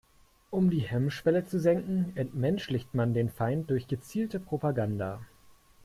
[0.49, 5.21] Um die Hemmschwelle zu senken, entmenschlicht man den Feind durch gezielte Propaganda.